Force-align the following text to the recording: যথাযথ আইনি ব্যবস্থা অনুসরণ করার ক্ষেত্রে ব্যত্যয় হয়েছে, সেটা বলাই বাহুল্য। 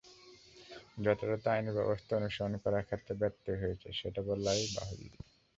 যথাযথ 0.97 1.43
আইনি 1.47 1.71
ব্যবস্থা 1.77 2.11
অনুসরণ 2.15 2.53
করার 2.57 2.83
ক্ষেত্রে 2.83 3.13
ব্যত্যয় 3.21 3.59
হয়েছে, 3.61 3.87
সেটা 3.99 4.21
বলাই 4.27 4.61
বাহুল্য। 4.75 5.11